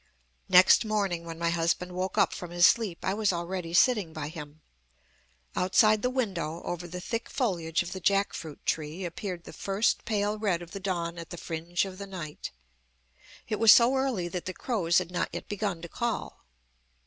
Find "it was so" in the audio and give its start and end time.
13.47-13.93